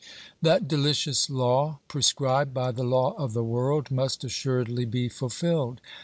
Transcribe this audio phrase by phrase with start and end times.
[0.41, 5.79] That delicious law, prescribed by the law of the world, must assuredly be fulfilled.